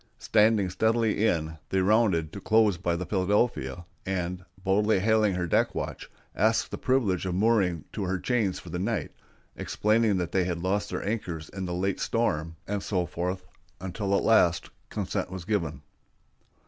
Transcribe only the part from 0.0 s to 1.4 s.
Standing steadily